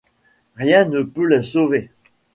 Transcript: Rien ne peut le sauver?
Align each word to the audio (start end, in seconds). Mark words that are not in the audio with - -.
Rien 0.55 0.85
ne 0.85 1.03
peut 1.03 1.25
le 1.27 1.43
sauver? 1.43 1.91